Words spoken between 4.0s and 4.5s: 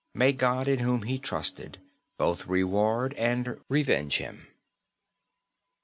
him."